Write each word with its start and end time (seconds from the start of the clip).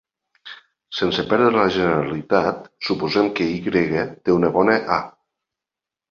Sense 0.99 1.25
perdre 1.33 1.49
la 1.55 1.65
generalitat, 1.75 2.63
suposem 2.87 3.29
que 3.39 3.47
Y 3.57 3.75
té 3.83 4.35
una 4.37 4.51
bona 4.57 4.79
A. 4.97 4.99